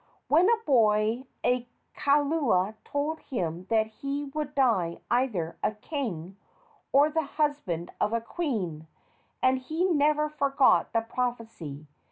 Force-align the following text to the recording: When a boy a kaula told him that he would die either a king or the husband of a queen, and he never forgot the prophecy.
When 0.29 0.49
a 0.49 0.57
boy 0.65 1.25
a 1.45 1.67
kaula 1.95 2.73
told 2.83 3.19
him 3.19 3.67
that 3.69 3.85
he 3.85 4.25
would 4.33 4.55
die 4.55 4.99
either 5.11 5.59
a 5.61 5.73
king 5.73 6.37
or 6.91 7.11
the 7.11 7.21
husband 7.37 7.91
of 8.01 8.11
a 8.11 8.19
queen, 8.19 8.87
and 9.43 9.59
he 9.59 9.85
never 9.85 10.27
forgot 10.27 10.91
the 10.91 11.01
prophecy. 11.01 11.85